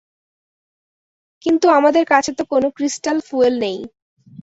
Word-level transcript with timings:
কিন্তু 1.45 1.67
আমাদের 1.77 2.03
কাছে 2.05 2.31
তো 2.37 2.43
কোনো 2.51 2.67
ক্রিস্টাল 2.77 3.17
ফুয়েল 3.27 3.55
নেই। 3.59 3.77